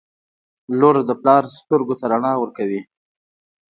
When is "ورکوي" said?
2.39-2.81